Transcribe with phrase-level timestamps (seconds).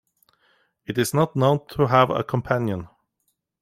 [0.87, 2.87] It is not known to have a companion.